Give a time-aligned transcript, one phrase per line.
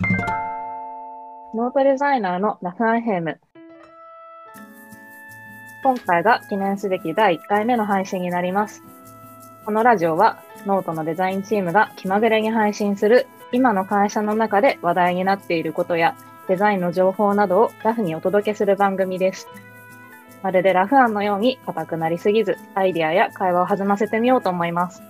[0.00, 3.40] ノートデザイナーのラフ案 FM。
[5.82, 8.84] 今回が記念すべき第1回目の配信になります。
[9.64, 19.48] このラジオはノートのデザインチームが気まぐれに配信する今の会社の中で話題になっていることやデザインの情報などをラフにお届けする番組です。
[20.44, 25.02] まるでラフ案のように硬くなりすぎず、アイディアや会話を弾ませてみようと思います。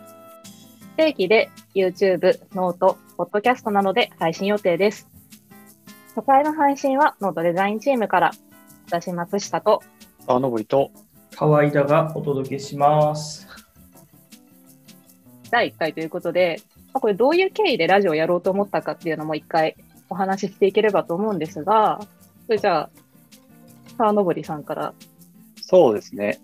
[0.98, 5.06] 不定期で YouTube、ノート、ポッドキャストなどで配信予定です。
[6.16, 8.32] 初回の配信はノートデザインチームから、
[8.88, 9.80] 私松下と
[10.26, 10.90] 沢登と、
[11.36, 13.46] 河合田がお届けします。
[15.52, 16.60] 第1回ということで、
[16.92, 19.76] まあこれどういう経緯でラジオをやろうと思ったかっていうのも一回
[20.10, 22.00] お話ししていければと思うんですが、
[22.46, 22.90] それじゃあ、
[23.96, 24.92] 沢登さんから。
[25.62, 26.40] そうですね。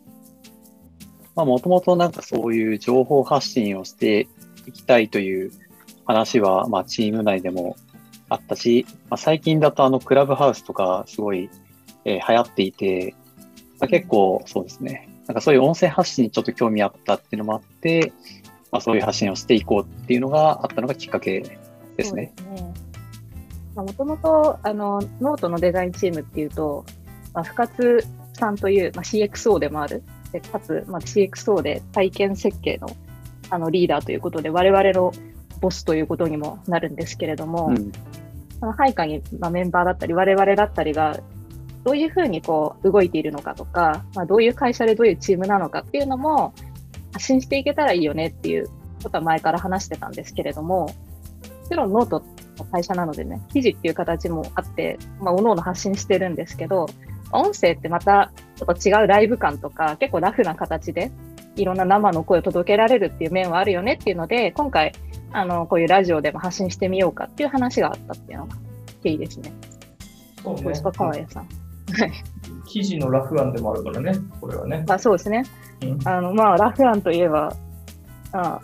[1.34, 4.28] まあ、もともとなんかそういう情報発信をして
[4.66, 5.50] いきたいという
[6.04, 7.76] 話は、まあ、チーム内でも
[8.28, 11.50] あったし、まあ、最近だとあの、クラブハウスとかすごい、
[12.04, 13.14] えー流行っていて、
[13.80, 15.08] まあ、結構そうですね。
[15.26, 18.12] なんかそういう音声発信にちょっと興味あったっていうのもあって、
[18.70, 21.58] まあ、そういう発信をしていこうっていうのがあったのがきっかけ
[21.96, 22.34] ですね。
[23.74, 26.84] もともと、ノートのデザインチームっていうと、
[27.32, 32.88] まあ、深津さんという、まあ、CXO でもある、でかつ、まあ、CXO で体験設計の
[33.54, 35.12] あのリーダーということで、我々の
[35.60, 37.92] ボスということにもなるんですけれども、うん。
[38.60, 41.18] その配下に、まあ、メンバーだったり、我々だったりが、
[41.84, 46.54] どういうふうにこう動いているのかとか、まあ、どういう会社でどういうチームなのかっていうのも
[47.12, 48.70] 発信していけたらいいよねっていう
[49.02, 50.88] ことは前から話してたんですけれども、も
[51.68, 52.22] ちろんノート
[52.56, 56.86] の会社なのでね、記事っていう形もあって、まあ、各々発信してるんですけど、
[57.32, 61.10] 音声ってまたちょっと違うライブ感とか、結構ラフな形で
[61.56, 64.92] いろんな生の声を届けられるっていう面はあるよねっていうので、今回、
[65.32, 68.56] あの、こういうラジオでも発信してみようかっていう話があったっていうのが
[69.02, 69.52] 経緯ですね。
[70.42, 71.44] そうですか、川谷さん。
[71.44, 72.12] はい。
[72.66, 74.84] 記事のラフ案でもあるからね、これはね。
[74.86, 75.44] まあそうですね。
[75.82, 77.54] うんあの、まあ、ラフ案といえば、
[78.32, 78.60] あ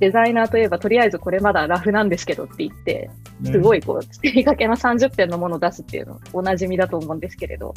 [0.00, 3.08] デザイナーといえば、とりあえずこれまだラフなんですけどって言って、
[3.44, 3.78] すごい。
[3.78, 7.72] いこう、作りかけの30点のものを出すっていうの、おなじみだと思うんですけれど、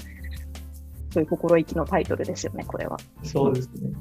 [1.12, 2.98] そういう心意気のタイトルですよね、これは。
[3.24, 3.92] そうですね。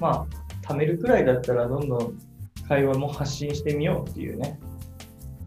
[0.00, 0.26] まあ、
[0.66, 2.18] 貯めるくらいだったら、どんどん
[2.66, 4.58] 会話も発信してみようっていうね。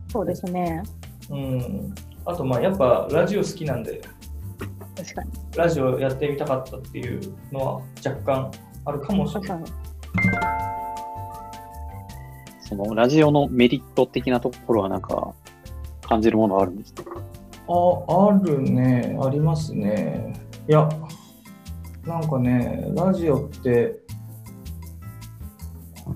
[0.10, 0.84] そうですね。
[1.30, 1.94] うん。
[2.26, 4.02] あと、まあ、やっぱラジオ好きなんで、
[4.96, 5.32] 確かに。
[5.58, 7.20] ラジオやってみたかったっていう
[7.52, 8.52] のは若干
[8.86, 9.64] あるかもしれない。
[12.62, 15.34] そのラジオのメリット的なところはなんか
[16.02, 17.04] 感じるものはあるんですか？
[17.68, 20.34] あ、あるね、ありますね。
[20.68, 20.88] いや、
[22.06, 24.00] なんかね、ラジオって、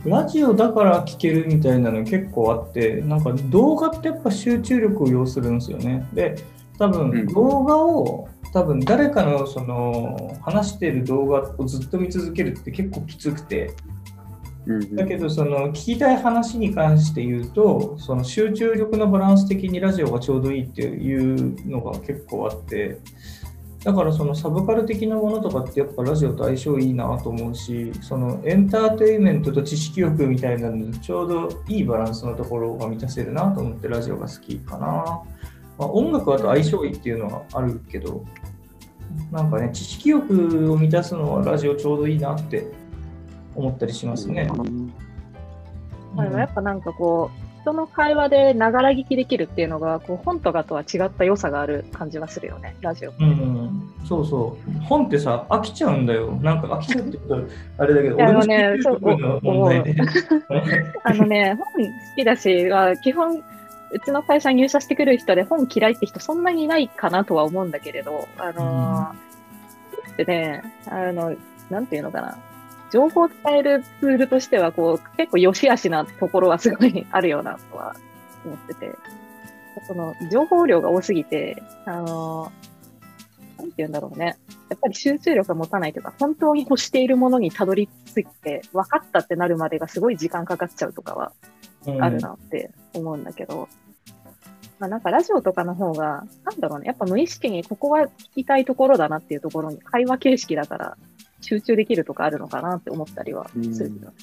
[0.07, 6.07] ラジオだから聞けるみたいなの結構あって、なんか動画ってやっぱ集中力を要するんですよね。
[6.13, 6.35] で、
[6.79, 7.11] 多うん。
[7.11, 13.73] 分動画を、多分誰かのその話してる動画をずっと見続けるって結構きつくて、
[14.65, 14.95] うん。
[14.95, 22.99] だけどその聞きたい話に関して言うとその集中力のバランス的にラジオがちょうどいいっていうのが結構あって
[23.87, 35.23] だからそのサブカル的なものとかってやっぱラジオと相性いいなと思うしそのエンターテインメントと知識欲みたいなのでちょうどいいバランスのところが満たせるなと思ってラジオが好きかな、ま
[35.79, 38.25] あ、音楽だと相性いいっていうのはあるけど
[39.31, 42.67] なんかね知識欲を満たすのはラジオちょうどいいなって
[43.55, 44.49] 思ったりしますね。
[44.53, 44.87] うん
[46.17, 53.13] でもやっぱなんかこう、人の会話でながら聞きできるっていうのが、こう本とかとは違った良さがある感じはするよね、ラジオ。
[53.19, 54.79] うん、そうそう。
[54.83, 56.31] 本ってさ、飽きちゃうんだよ。
[56.41, 57.41] なんか飽きちゃうってことは
[57.79, 59.95] あれだけど、俺のあのね集中力の問題で。
[61.03, 71.35] あのね、本好きだし、あ基本、うちの会社に入社してくる人で本嫌いって人そんなにいないかなとは思うんだけれど、あのーでね、あの、
[71.69, 72.37] なんていうのかな。
[72.91, 77.95] 情報を伝えるツールとしては、こう、結構良し悪しなところはすごいあるようなとは
[78.45, 78.91] 思ってて、
[79.87, 82.67] その、情報量が多すぎて、あのー
[83.57, 84.37] なんていうんだろうね。
[84.69, 91.31] やっぱり集中力が持たないというか、本当に欲しているものにたどり着いて、分かったってなるまでがすごい時間かかっちゃうとかは
[91.85, 92.03] うん。
[92.03, 93.67] あるなって思うんだけど、
[94.79, 100.97] まあなんかラジオとかの方が、なんだろうね、やっぱ無意識にここは聞きたいところだなっていうところに会話形式だから
[101.41, 104.13] 集中できるとかあるのかなって思ったりはするけどね。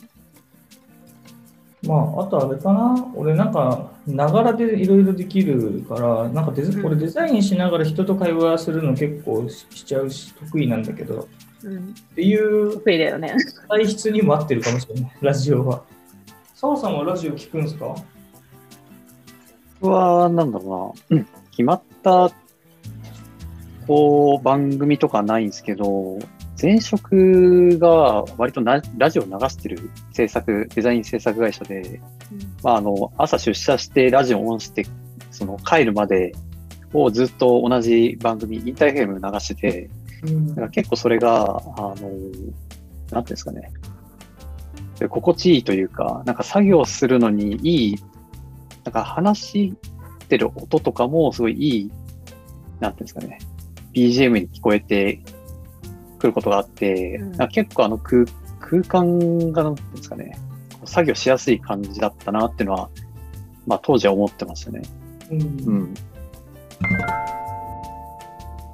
[1.86, 11.28] まあ、あとあれかな、俺なんか、ながらでいろいろできるから、なんかデザうん俺デザインしながら人と会話するの結構ししちゃうし、得意なんだけど、
[11.62, 11.78] うん。
[11.78, 11.82] っ
[12.14, 13.34] ていう得意だよね。
[13.68, 15.82] 体質にも合ってるかもしれない、 ラジオは。
[16.54, 17.94] 澤さんはラジオ聞くんですか？
[19.82, 22.30] 僕は、なんだろうな、うん決まった、
[23.86, 26.18] こう、番組とかないんですけど、
[26.60, 32.00] 前職が割となラジオを流してる制作、デザイン制作会社で、
[32.62, 34.86] まあ、あの、朝出社してラジオオンして、
[35.30, 36.32] その帰るまで
[36.92, 39.90] をずっと同じ番組、インターフェーム流してて、
[40.22, 41.44] うんだから結構それが、
[41.76, 42.12] あの、なんてい
[43.16, 43.70] うんですかね。
[44.98, 47.96] で心地いいというか、なんか作業するのにいい、
[48.84, 49.74] なんか話し
[50.28, 51.90] てる音とかもすごいいい、
[52.80, 53.38] なんていうんですかね。
[53.92, 55.20] BGM に聞こえて
[56.24, 58.24] くることがあって、うん結構あの空
[58.60, 60.38] 空間が、なんていうんですかね。
[60.86, 62.88] 作業しやすい感じだったなっていうのは、
[63.66, 64.82] まあ当時は思ってましたね。
[65.30, 65.94] うんうん。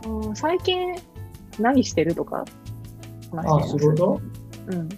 [0.06, 0.94] うん最近
[1.58, 2.44] 何してるとか
[3.32, 3.78] 話あ、してます？
[3.78, 4.20] 仕事？
[4.68, 4.88] うん。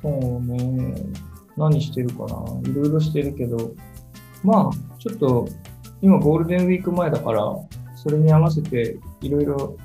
[0.00, 0.94] そうね。
[1.56, 2.70] 何してるかな？
[2.70, 3.74] いろいろしてるけど、
[4.42, 5.46] まあ、ちょっと、
[6.00, 7.42] 今ゴールデンウィーク前だから、
[7.96, 9.76] それに合わせていろいろ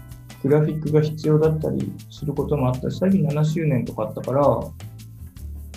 [0.48, 4.42] グラフィックが必要だったりすることもあったし、最近7周年とかあったから、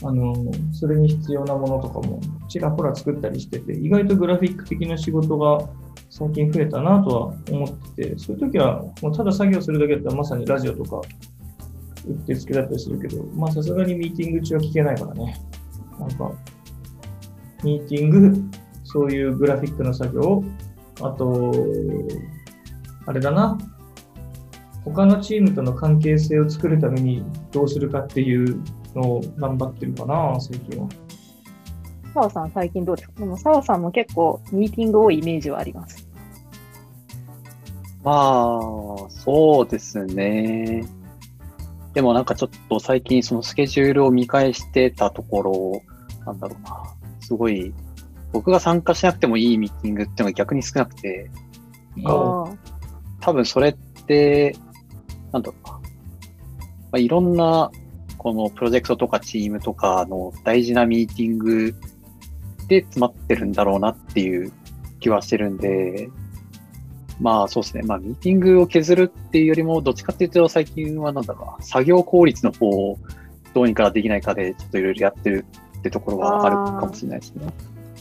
[0.02, 0.34] あの、
[0.72, 5.68] それに必要なものとかもちらほら作ったりしてて、意外とグラフィック的な仕事が
[6.08, 11.00] 最近増えたなとは思ってて、そういう時はもうただ作業するだけだったらまさにラジオとか
[12.06, 15.40] 打ってつけだったりするけど、まあさすがにミーティング中は聞けないからね。
[15.98, 16.32] なんか、
[17.62, 18.42] ミーティング、
[18.84, 20.42] そういうグラフィックの作業、
[21.02, 21.52] あと、
[23.06, 23.58] あれだな、
[24.84, 28.62] 他のチームとの関係性を作るためにどうするかっていう
[28.94, 30.88] のを頑張ってるかな、最近は。
[32.12, 33.20] 澤さん最近どうですか？
[33.20, 36.08] でも澤さんも結構ミーティング多いイメージはあります。
[38.02, 40.84] まあ、そうですね。
[41.92, 45.82] でもなんかちょっと最近そのスケジュールを見返してたところ、
[46.24, 46.82] なんだろうな。
[47.20, 47.74] すごい、
[48.32, 51.30] 僕が参加しなくてもいいミーティングっていうのが逆に少なくて。
[53.20, 53.72] 多分それっ
[54.06, 54.56] て、
[55.32, 55.72] なんだろうな。
[55.72, 55.80] ま
[56.92, 57.70] あ、いろんな、
[58.18, 61.74] このプロジェクトとかチームとかの大事なミーティング
[62.68, 64.52] で詰まってるんだろうなっていう
[65.00, 66.10] 気はしてるんで、
[67.18, 67.82] まあそうですね。
[67.82, 72.98] まあミーティングを削るっていうよりも、どっちかっていうと最近はなんだろう、作業効率の方を
[73.54, 75.46] どうにかできないかで、ちょっといろいろやってる
[75.78, 77.46] ってところはあるかもしれないですね。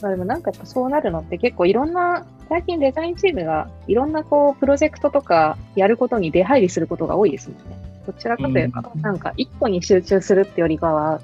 [0.02, 7.76] まあでもなんかやっぱそうなるのって結構いろんな、最近デザインチームがいろんなこうプロジェクトとかやることに出入りすることが多いですもんね。
[8.06, 11.20] どちらかというと、うんなんか一個に集中するってよりかは、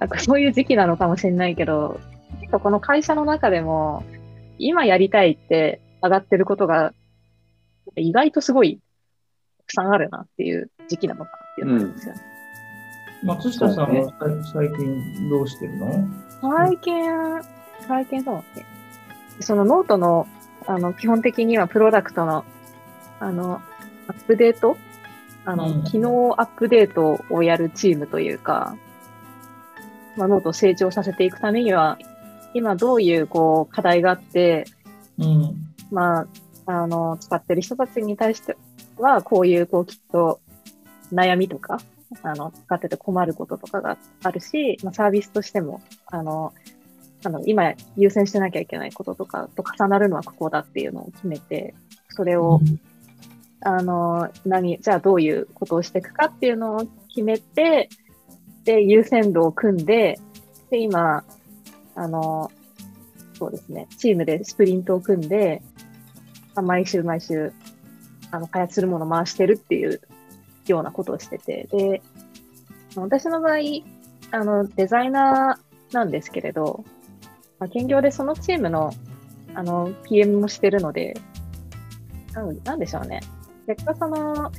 [0.00, 2.00] なんかそういう時期なのかもしれないけど、
[2.40, 4.02] 結構この会社の中でも、
[4.58, 6.92] 今やりたいって上がってることが、
[7.96, 8.80] 意外とすごい
[9.58, 12.20] たくさんあるなっていう時期なのかなっていうのがあるんですよね。
[13.24, 14.16] 松下さんはさ
[14.52, 16.08] 最近どうしてるの？
[16.40, 17.04] 最近、
[17.86, 18.44] 最近そ
[19.38, 19.42] う。
[19.42, 20.26] そのノートの、
[20.66, 22.44] あの、基本的にはプロダクトの、
[23.20, 23.60] あの、
[24.08, 24.76] アップデート？
[25.44, 28.76] あの、うん機能アップデートをやるチームというか、
[30.16, 31.98] まあ、ノートを成長させていくためには、
[32.54, 34.66] 今どういう、こう、課題があって、
[35.18, 35.56] うん。
[35.90, 36.26] まあ、
[36.66, 38.56] あの、使ってる人たちに対して
[38.98, 40.40] は、こういう、こう、きっと、
[41.12, 41.80] 悩みとか、
[42.22, 46.52] あの、使ってて困ることとかがあるし、まあ、サービスとしても、あの、
[47.24, 51.74] あの、今優先してなきゃいけないこととかと重なるのはここだっていうのを決めて、
[52.10, 52.60] それを、
[53.60, 57.88] あの、何、じゃあどういうことをしていくかっていうのを決めて、
[58.64, 60.18] で、優先度を組んで、
[60.70, 61.24] で、今、
[61.94, 62.50] あの、
[63.38, 65.62] そうですね、チームでスプリントを組んで、
[66.54, 67.52] まあ毎週毎週、
[68.30, 70.00] あの、開発するものを回してるっていう
[70.66, 72.02] ようなことをしてて、で、
[72.96, 73.56] 私の場合、
[74.30, 76.84] あの、デザイナーなんですけれど、
[77.62, 78.92] まあ、兼業でそのチームの、
[79.54, 81.14] あの、PM もしてるので、
[82.32, 83.20] なんなんでしょうね。
[83.68, 84.50] 結果その、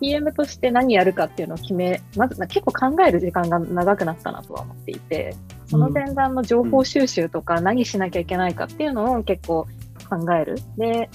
[0.00, 9.66] PM として何やるかっていうのを決め、まず、まあ結構考える時間が長くなったなとは思っていて、その前段の情報収集とか何しなきゃいけないかっていうのを結構
[10.08, 10.56] 考える。
[10.78, 11.10] で、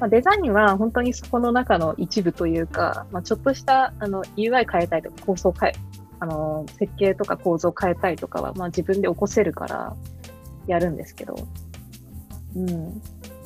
[0.00, 5.72] まあ、デザインは本当にそこの中の一部というか、まあ、ちょっとしたあの UI 変えたいとか構想変え、
[6.20, 9.94] あの設計とか構造変えたいとかは、まあ、自分で起こせるから
[10.66, 11.36] やるんですけど、
[12.56, 13.02] うん。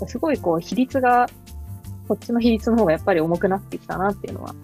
[0.07, 1.27] すごいこう比率が、
[2.07, 4.55] こっちの比率の方がやっぱり重くなってきたなっていうのは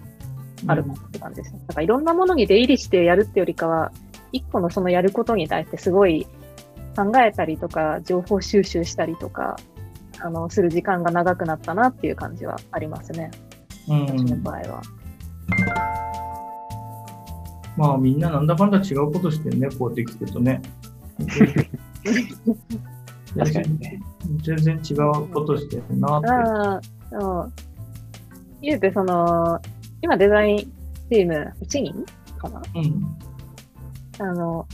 [0.67, 1.61] あるって感じですね。
[1.67, 3.93] だからいろんなものに出入りしてやるってよりかは、
[4.33, 6.27] 一個のそのやることに対してすごい
[6.97, 9.57] 考えたりとか、情報収集したりとか、
[10.21, 13.31] あの、する時間が長くなったなっていう感じはありますね。
[13.89, 14.83] うん私の場合は。
[17.77, 20.63] まあみんななんだかんだ違うことしてるね、こうできてるとね。
[23.37, 24.01] 確かにね。
[24.43, 26.29] 全然違うことしてるなって。
[26.31, 26.81] ああ、
[27.11, 27.53] そう。
[28.63, 29.61] 言うて、その、
[30.03, 32.05] 今デザインチーム1人
[32.39, 32.63] かな？
[32.75, 33.17] うん。
[34.19, 34.67] あの、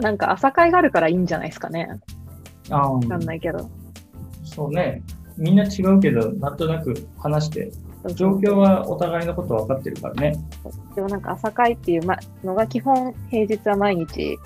[0.00, 2.00] なんか朝会があるからいいんじゃないですかね。
[2.70, 3.70] ああ、わかんないけど。
[4.44, 5.02] そうね。
[5.36, 7.72] みんな違うけど、なんとなく話して、
[8.14, 10.36] 状況はお互いのこと分かってるからね。
[10.94, 14.38] でもなんか朝会っていうまのが基本平日は毎日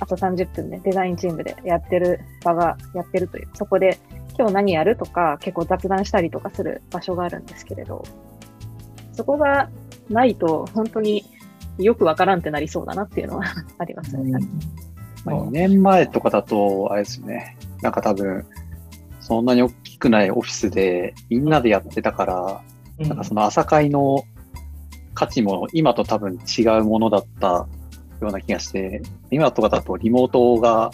[0.00, 3.98] 朝30分でデザインチームでやってる場がやってるという、そこで
[4.38, 8.04] 今日何やるとか結構雑談したりとかする場所があるんですけれど、
[9.12, 9.68] そこが
[10.08, 11.24] ないと本当に
[11.78, 13.44] よくわからんってなりそうだなっていうのは
[13.78, 14.16] あります。
[14.16, 14.38] ね。
[15.24, 17.56] まあ、2年前とかだと、あれですよね。
[17.82, 18.44] なんか多分、
[19.20, 22.60] そんなに大きくないオフィスでみんなでやってたから、
[22.98, 23.08] うん。
[23.08, 24.24] なんかその朝会の
[25.14, 27.66] 価値も今と多分違うものだった
[28.24, 30.90] ような気がして、今とかだとリモートが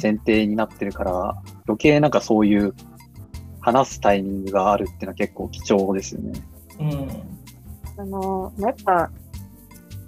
[0.00, 1.36] 前提になってるから、
[1.66, 2.74] 余計なんかそういう
[3.60, 6.32] 話すタイミングがあるっていうのは結構貴重ですよね。
[6.80, 7.08] うん。
[8.00, 9.10] あの、やっぱ、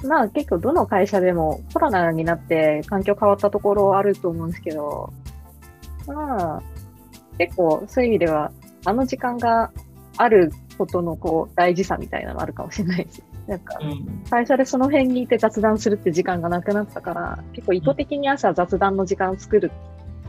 [0.05, 5.13] まあ結構どの会社でもコロナになって環境変わったところあると思うんですけど、
[6.07, 6.63] まあ、
[7.39, 8.51] 結構そういう意味では、
[8.85, 9.71] あの時間が
[10.17, 13.23] あることのこう大事さみたいなのあるかもしれないです。
[13.50, 14.25] なんか、うん。
[14.30, 19.73] 会社でその辺にいて雑談するって時間がなくなったから、結構意図的に朝雑談の時間を作る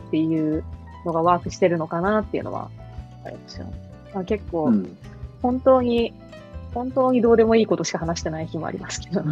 [0.08, 0.64] っていう
[1.06, 2.68] のがワークしてるのかなっていうのは
[3.24, 3.72] ありますよね。
[4.12, 4.98] まあ、結構、うん。
[5.40, 6.12] 本当に、
[6.74, 9.22] 本当にどうでもいいことしか話してない日もありますけど。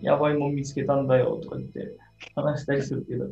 [0.00, 1.96] やばいもん見つけたんだよとか言って
[2.36, 3.24] 話したりするけど、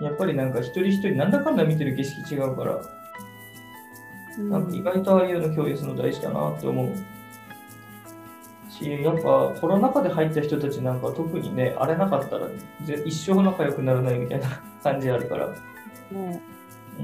[0.00, 3.01] やっぱりなんか一人一人なんだかんだ見てる景色違うから、ね
[4.38, 6.88] なんか意外とああいうの共有するの大事だなって思う。
[8.70, 12.48] し、やっぱコロナ禍で入った人たちなんか特にね、あれなかったら
[12.84, 14.48] ぜ一生仲良くならないみたいな
[14.82, 15.46] 感じあるから。
[15.46, 16.40] うんね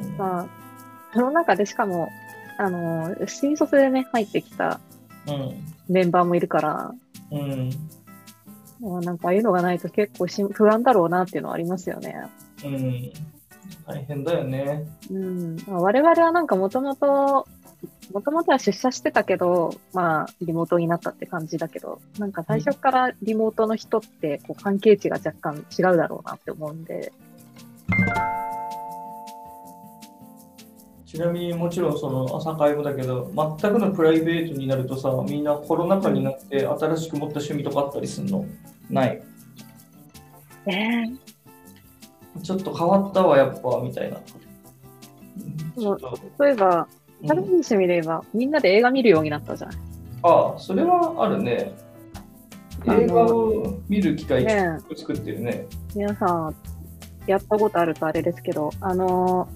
[0.02, 0.46] うんまあ、
[1.14, 2.08] その中でしかも、
[2.58, 4.80] あの、新卒でね、入ってきた
[5.88, 6.94] メンバーもいるから、
[7.30, 7.40] うん。
[7.40, 7.70] うん。
[8.80, 12.14] まあなんかああいうのがないと結構し不安だろうなっていうのはありますよね。
[12.64, 13.12] うん。
[13.86, 14.86] 大変だよね。
[15.10, 15.56] うん。
[15.66, 17.46] まあ、我々はなんかもともと、
[18.12, 27.12] もともとは出社してたけど、まあ、リモートになったって感じだけど、なんか最初からリモートの人って、こう、関係値が若干違うだろうなって思うんで、
[31.06, 38.44] ちなみにもちろんその朝会もだけど、全くのプライベートになるとさ、みんなコロナ禍になって新しく持った趣味とかあったりするの？
[38.90, 39.22] ない？
[40.66, 41.27] ええ
[42.42, 44.18] ちょっと変わったわ、やっぱ、みたいな。
[45.78, 49.70] ちょっと、そういえば、うん楽しい趣味で言えば、みんなで映画見るようになったじゃん。
[50.22, 51.72] ああ、それはあるね。
[52.86, 55.66] 映画を見る機会ね作ってるね。
[55.96, 56.54] 皆さん、
[57.26, 59.48] やったことあるとあれですけど、あの、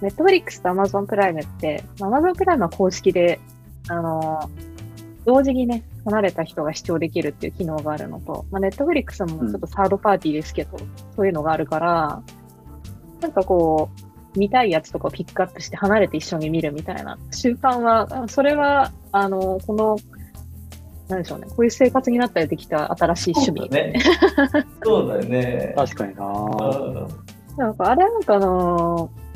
[0.00, 3.38] ネットフリックスとアマゾンプライムって、アマゾンプライムは公式で、
[3.88, 4.50] あの、
[5.26, 10.78] 同時にね、離れた人が視聴できるっていう機能があるのと、まあ、ネットフリックスもちょっとサードパーティーですけど、
[11.16, 12.22] そういうのがあるから、
[13.20, 13.90] なんかこ
[14.34, 19.96] う、見たいやつとかをピックアップして離れて一緒に見るみたいな習慣は、あそれは、あの、この、
[21.08, 23.60] なんでしょうね、こういう生活になったらできた新しい趣味。
[23.60, 24.00] そうだね。
[24.84, 25.74] そうだよね。
[25.76, 27.08] 確かになうん
[27.56, 29.27] なんかあれなんかあのー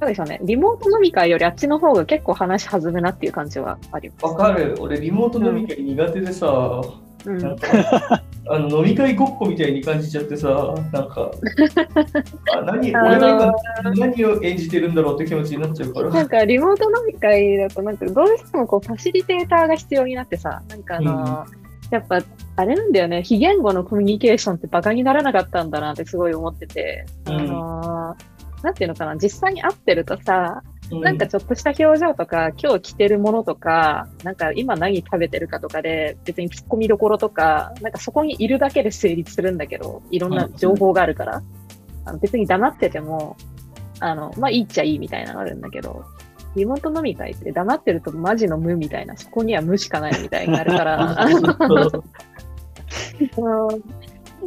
[0.00, 4.24] なんでしょうね、リモート飲み会よりあっちの方が結構話弾むなっていう感じはあります。
[4.26, 4.76] わかる。
[4.78, 6.82] 俺、リモート飲み会苦手でさ、
[7.24, 7.38] うん。
[7.38, 11.30] なんかあの飲み会ごっこみたいに感じちゃってさ、なんか、
[12.54, 16.10] あ何俺が今何を演じてるんだろうって気持ちになっちゃうから。
[16.10, 22.20] なんかリモート飲み会だとなんかどうしてもこうファシリテーターが必要になってさ、なんかあのーやっぱ
[22.56, 41.42] あれなんだよね、非言語のコミュニケーションってバカにならなかったんだなってすごい思ってて、あのーなんていうのかな、実際に会ってるとさ、うなんかちょっとした表情とか、今日着てるものとか、なんか今何食べてるかとかで、別に突っ込みどころとか、なんかそこにいるだけで成立するんだけど、いろんな情報があるから、
[42.04, 43.36] あの別に黙ってても、
[44.00, 46.04] あの、まあいいっちゃいいみたいなのあるんだけど、
[46.54, 51.26] リモート飲み会って黙ってるとマジの無みたいな、そこには無しかないみたいになるから、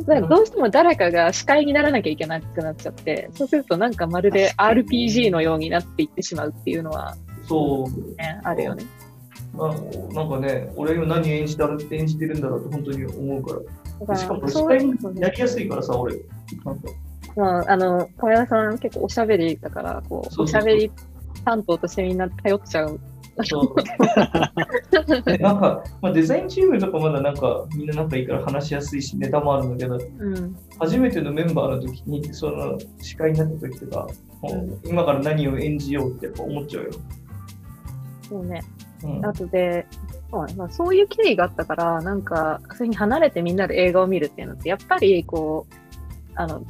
[0.08, 8.84] なんかどうしても誰かが司会にならなきゃいけなくなっちゃって、そうするとなんかまるで RPG のようになっていってしまうっていうのは、そう、ね、あるよね。
[9.54, 9.68] な
[10.14, 13.60] なんかね、俺今何演じた演じてるんだろうって本当に思うから。
[14.00, 16.16] だからしかも司会になりやすいからさ、俺。
[16.64, 16.90] なんか
[17.36, 20.92] まあ、あの、小屋さん結構おしゃべりだから、こう、おしゃべり
[21.46, 23.00] 担当としてみんな頼っちゃう
[25.40, 29.98] なんか、まあ、デザインチームとかまだなんかみんな仲いいから話しやすいしネタもあるんだけどう
[30.30, 30.56] ん。
[30.78, 34.08] 初めてのメンバーの時にその司会になった時とか、
[34.42, 36.90] もう今から何を演じようってやっぱ思っちゃうよ。
[38.28, 38.62] そうね。
[39.04, 39.86] うんあとで、
[40.32, 45.74] そうねまあ、そういう経緯があったから、なんか、それに離れてみんなで映画を見るっていうのって、やっぱり、こう、
[46.36, 46.64] あの、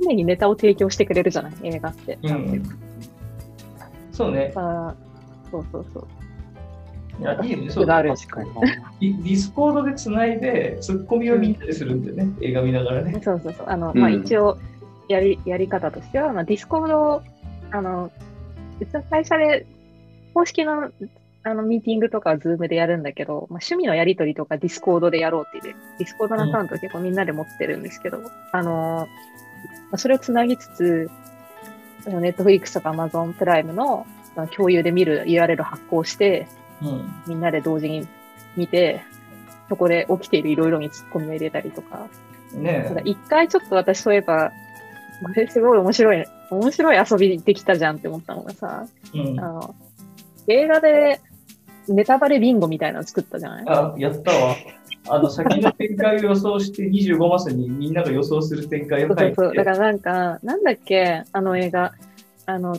[0.00, 2.18] 常にネタを提供してくれるじゃない、映画って。
[2.22, 2.62] うん
[4.12, 4.48] そうね。
[4.48, 4.96] だから
[5.50, 6.06] そうそうそう。
[7.20, 7.70] いや、いいよね。
[7.70, 8.50] そうがある確かに。
[9.00, 13.20] ディ Discord でつないで、ツッコミをみんなでするんだよね、映画見ながらね。
[13.22, 13.66] そうそうそう。
[13.68, 14.58] あの、うんまあ一応、
[15.08, 17.22] やり、やり方としては、まあ Discord を、
[17.70, 18.10] あの、
[18.80, 19.66] うちの会社で、
[20.34, 20.90] 公式の、
[21.42, 28.20] あの、ミーティングとかは Zoom でやるんだけど、まあ趣味のやりとりとか Discord でやろうって言って、 Discord のアカウント結構みんなで持ってるんですけど、
[28.52, 29.08] あの、
[29.90, 31.10] まあそれをつなぎつつ、
[32.06, 34.06] ネットフリックスとかアマゾンプライムの
[34.46, 36.46] 共有で見る URL を発行して、
[36.80, 37.12] うん。
[37.26, 38.06] みんなで同時に
[38.56, 39.02] 見て、
[39.68, 42.08] そこで起きているいろいろにツッコミを入れたりとか、
[42.54, 44.52] ね一回ちょっと私そういえば、
[45.22, 49.18] これすごい面白い、面白い遊びできたじゃんって思ったのがさ、え。
[49.18, 49.48] うんあ。
[49.48, 49.74] の、
[50.46, 51.20] 映画で
[51.88, 53.64] ネタバレビンゴみたいなの作ったじゃない？
[53.66, 54.54] あ、やったわ。
[55.10, 59.34] あの、先の展開を予想して25マスにみんなが予想する展開を書いて。
[59.34, 59.54] そうそう。
[59.54, 61.92] だからなんか、なんだっけ、あの映画、
[62.46, 62.78] あの、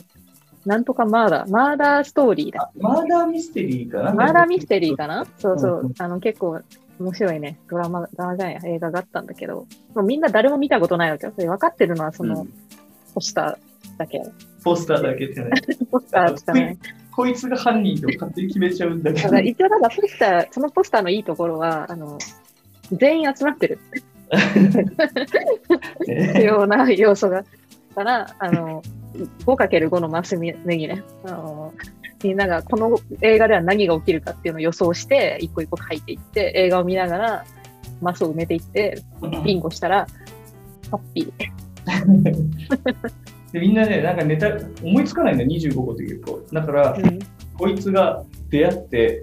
[0.66, 2.62] なんとかマーダー、マーダーストーリーだ。
[2.62, 4.12] あマーダーミステリーかな？
[4.14, 5.26] マーダーミステリーかな？
[5.38, 5.94] そうそう。
[5.98, 6.60] あの結構
[6.98, 11.32] 面白いね、ドラマ、ドラマじゃないや、映画があったんだけど、もうみんな誰も見たことないわけよ。
[11.34, 12.46] それ分かってるのはその、
[13.14, 14.20] ポスターだけ。
[14.62, 15.50] ポスターだけでね。
[15.90, 16.78] ポスターしかない。
[17.10, 22.18] こいつが犯人と勝手に決めちゃうんだけどだ一応なんかポスター、そのポスターのいいところは、あの、
[22.92, 23.78] 全員集まってる
[26.00, 27.44] 必ね要な要素が。
[27.94, 28.82] から、あの、
[29.46, 31.74] 5×5 のマス目にね、あの、
[32.22, 37.44] みんながこの映画では何が起きるかっていうのを予想して、一個一個書いていって、映画を見ながら、
[38.00, 39.02] マスを埋めていって、
[39.44, 40.06] ビンゴしたら、
[40.90, 41.32] ハッピー。
[43.52, 46.40] でみんなね、なんかネタ思いつかないんだよ、25個って結構。
[46.52, 47.18] だから、うん
[47.60, 49.22] こいつが出会って、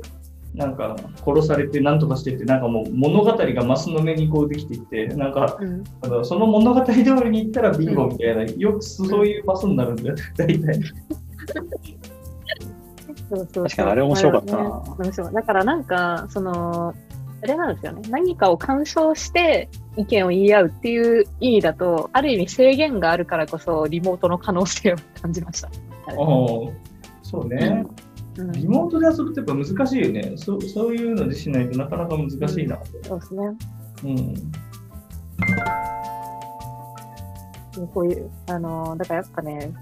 [0.53, 10.81] なんか殺されて何とかしてって、なんかもう物語がマスの目にこうできていって、なんかうんあのその物語通りに行ったらビンゴみたいな、よくそういうマスになるんだよ、大体。
[13.29, 16.93] そうそうそう確かにあれ面白かったなね面白いだからなんか、その、
[17.43, 18.01] あれなんですよね。
[18.09, 25.69] 何かを干渉して意見を言い合うっていう意味だと、ある意味制限があるからこそリモートの可能性を感じました。
[26.15, 26.73] おー
[27.21, 27.85] そうね。
[27.85, 27.95] うん、
[28.37, 30.33] リモートで遊ぶってやっぱ難しいよね。
[30.35, 32.77] そうそういうのでしないとなかなか難しいな。
[33.03, 33.57] そうですね。
[34.03, 34.35] うん。
[37.87, 39.73] こういう、あの、だからやっぱね、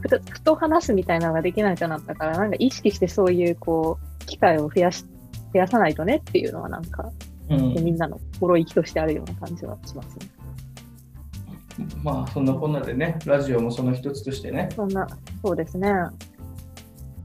[0.00, 5.04] ふとふと話すみたいなのができなくなったから、なんか意識してそういう、こう、機会を増やし、
[5.52, 7.10] 増やさないとねっていうのはなんか、
[7.48, 10.30] うん、みんなの心意気としてあるような感じはしますね。
[12.02, 15.06] まあそんなこんなでね、ラジオもその一つとしてね、そんな、
[15.42, 15.90] そうですね。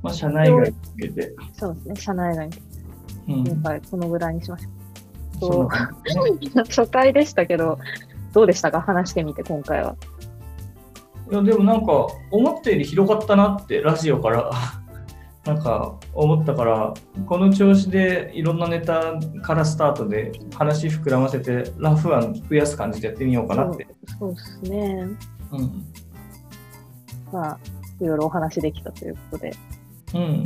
[0.06, 1.96] まあ社内外に向けて、そうですね。
[1.96, 2.54] 社内外に、
[3.28, 5.68] うん、今回このぐらいにしましょう。
[6.70, 7.80] 初回でしたけど、
[8.34, 8.82] どうでしたか？
[8.82, 9.96] 話してみて、今回は。
[11.32, 14.52] いやでもなんか思ったより広がったなってラジオから
[15.44, 16.94] なんか思ったから
[17.26, 23.88] この調子でいろんなネタからスタートで話膨らませてラフ案増やす感じでやってみようかなって。
[24.20, 25.08] そうですね。
[25.52, 25.84] うん。
[27.32, 27.60] まあ、
[28.00, 29.54] いろいろお話できたということで。
[30.16, 30.44] うん。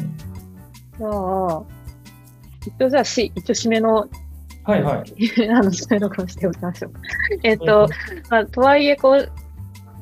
[0.98, 1.64] じゃあ、
[2.66, 4.10] 一応じゃあし、一応締めの、
[4.64, 5.50] はいはい。
[5.50, 6.92] あの、締めの顔しておきましょう。
[7.44, 7.88] えっと、
[8.30, 9.32] まあ、とはいえ、こう、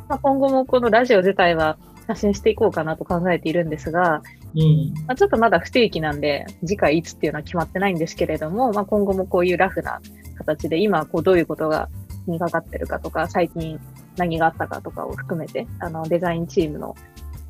[0.09, 1.77] まあ、今後もこのラジオ自体は
[2.07, 4.21] 発信していこうかなと考えているんですが、
[4.55, 4.93] うん。
[5.05, 9.99] まあ、ちょっとまだ不定期なんで、次回いつっていうのは決まってないんですけれども、まあ、今後もこういうラフな
[10.37, 11.89] 形で、今こうどういうことが
[12.25, 13.79] 気にかかってるかとか、最近
[14.15, 16.95] 何があったかとかを含めて、あのデザインチームの、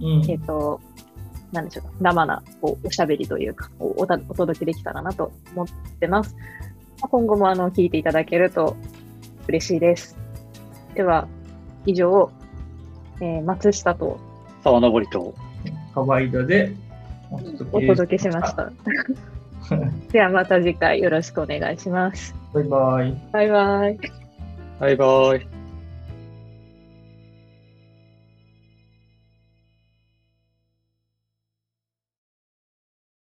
[0.01, 0.25] うん。
[0.29, 0.81] えっ、と、
[1.51, 5.67] なんでしょうか、生なこうおしゃべりというか、をおたお届けできたらなと思っ
[5.99, 6.35] てます。
[7.01, 8.75] まあ今後もあの聞いていただけると
[9.47, 10.17] 嬉しいです。
[10.93, 11.27] では、
[11.85, 12.31] 以上、
[13.21, 14.19] えー松下と
[14.63, 15.33] 沢登りと、
[15.93, 16.73] 河合田で
[17.31, 18.71] お届おけ届けしました。
[20.11, 22.35] ではまた次回よろしくお願いします。
[22.53, 23.29] バイバイ。
[23.31, 23.99] バイバイ。
[24.79, 25.56] バイバイ。